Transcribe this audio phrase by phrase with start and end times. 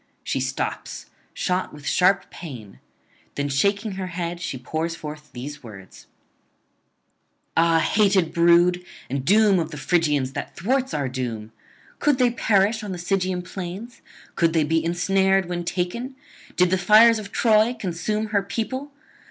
[0.23, 2.79] She stops, shot with sharp pain;
[3.35, 6.07] then shaking her head, she pours forth these words:
[7.55, 11.51] 'Ah, hated brood, and doom of the Phrygians that thwarts our doom!
[11.99, 14.01] Could they perish on the Sigean [295 326]plains?
[14.35, 16.15] Could they be ensnared when taken?
[16.55, 18.91] Did the fires of Troy consume her people?